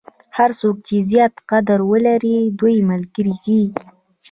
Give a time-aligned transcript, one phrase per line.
[0.37, 3.81] هر څوک چې زیات قدرت ولري دوی ملګري کېږي.